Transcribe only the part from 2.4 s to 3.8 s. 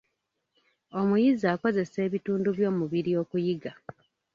by'omubiri okuyiga.